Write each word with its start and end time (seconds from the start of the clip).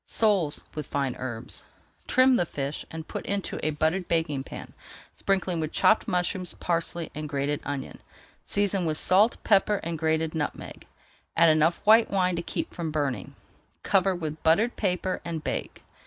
SOLES 0.07 0.63
WITH 0.73 0.87
FINE 0.87 1.13
HERBS 1.17 1.63
Trim 2.07 2.35
the 2.35 2.47
fish 2.47 2.83
and 2.89 3.07
put 3.07 3.23
into 3.27 3.59
a 3.61 3.69
buttered 3.69 4.07
baking 4.07 4.43
pan, 4.43 4.73
sprinkling 5.13 5.59
with 5.59 5.71
chopped 5.71 6.07
mushrooms, 6.07 6.55
parsley, 6.55 7.11
and 7.13 7.29
grated 7.29 7.59
onion. 7.63 7.99
Season 8.43 8.87
with 8.87 8.97
salt, 8.97 9.37
pepper, 9.43 9.75
and 9.83 9.99
grated 9.99 10.33
nutmeg, 10.33 10.87
add 11.37 11.49
enough 11.49 11.85
white 11.85 12.09
wine 12.09 12.35
to 12.35 12.41
keep 12.41 12.73
from 12.73 12.89
burning, 12.89 13.35
cover 13.83 14.15
with 14.15 14.41
buttered 14.41 14.75
paper, 14.75 15.21
and 15.23 15.43
bake. 15.43 15.83